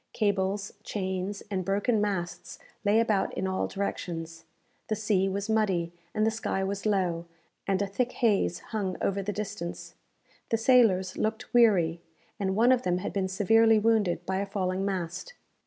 [0.13, 4.45] Cables, chains, and broken masts lay about in all directions.
[4.87, 7.25] The sea was muddy, and the sky was low,
[7.67, 9.93] and a thick haze hung over the distance.
[10.49, 12.01] The sailors looked weary,
[12.39, 15.33] and one of them had been severely wounded by a falling mast.